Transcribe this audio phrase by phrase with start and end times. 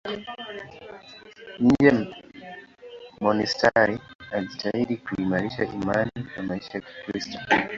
[1.59, 1.95] Nje ya
[3.21, 3.99] monasteri
[4.31, 7.37] alijitahidi kuimarisha imani na maisha ya Kikristo.